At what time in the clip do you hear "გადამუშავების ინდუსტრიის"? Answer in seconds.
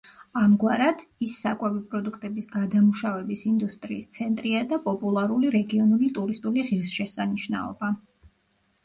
2.55-4.07